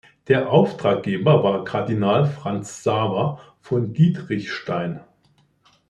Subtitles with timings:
[0.29, 5.01] Der Auftraggeber war Kardinal Franz Xaver von Dietrichstein.